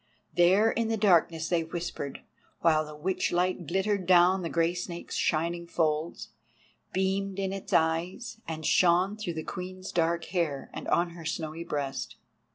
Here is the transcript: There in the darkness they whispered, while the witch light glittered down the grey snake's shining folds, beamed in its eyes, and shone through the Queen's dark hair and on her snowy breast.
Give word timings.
There 0.35 0.71
in 0.71 0.87
the 0.87 0.97
darkness 0.97 1.47
they 1.47 1.63
whispered, 1.63 2.21
while 2.61 2.83
the 2.83 2.95
witch 2.95 3.31
light 3.31 3.67
glittered 3.67 4.07
down 4.07 4.41
the 4.41 4.49
grey 4.49 4.73
snake's 4.73 5.15
shining 5.15 5.67
folds, 5.67 6.29
beamed 6.91 7.37
in 7.37 7.53
its 7.53 7.71
eyes, 7.71 8.41
and 8.47 8.65
shone 8.65 9.15
through 9.15 9.35
the 9.35 9.43
Queen's 9.43 9.91
dark 9.91 10.25
hair 10.33 10.71
and 10.73 10.87
on 10.87 11.11
her 11.11 11.23
snowy 11.23 11.63
breast. 11.63 12.15